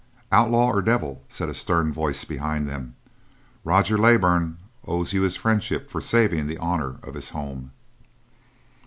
"Outlaw 0.31 0.65
or 0.65 0.81
Devil," 0.81 1.23
said 1.29 1.47
a 1.47 1.53
stern 1.53 1.93
voice 1.93 2.25
behind 2.25 2.67
them, 2.67 2.95
"Roger 3.63 3.99
Leybourn 3.99 4.57
owes 4.87 5.13
you 5.13 5.21
his 5.21 5.35
friendship 5.35 5.91
for 5.91 6.01
saving 6.01 6.47
the 6.47 6.57
honor 6.57 6.95
of 7.03 7.13
his 7.13 7.29
home." 7.29 7.69